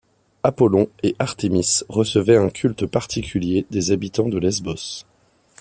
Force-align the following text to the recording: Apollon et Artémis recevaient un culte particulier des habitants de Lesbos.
Apollon 0.41 0.89
et 1.03 1.15
Artémis 1.19 1.81
recevaient 1.87 2.35
un 2.37 2.49
culte 2.49 2.87
particulier 2.87 3.67
des 3.69 3.91
habitants 3.91 4.29
de 4.29 4.39
Lesbos. 4.39 5.05